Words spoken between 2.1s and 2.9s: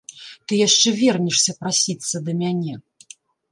да мяне.